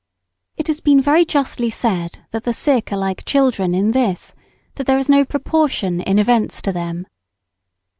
It 0.57 0.65
has 0.65 0.79
been 0.79 0.99
very 0.99 1.23
justly 1.25 1.69
said 1.69 2.23
that 2.31 2.43
the 2.43 2.55
sick 2.55 2.91
are 2.91 2.97
like 2.97 3.23
children 3.23 3.75
in 3.75 3.91
this, 3.91 4.33
that 4.73 4.87
there 4.87 4.97
is 4.97 5.09
no 5.09 5.23
proportion 5.23 6.01
in 6.01 6.17
events 6.17 6.59
to 6.63 6.71
them. 6.71 7.05